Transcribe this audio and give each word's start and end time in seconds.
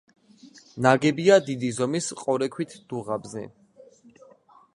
ნაგებია 0.85 1.37
დიდი 1.49 1.69
ზომის 1.81 2.09
ყორექვით 2.23 2.75
დუღაბზე. 2.95 3.45